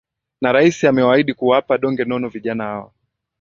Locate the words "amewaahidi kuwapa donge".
0.83-2.05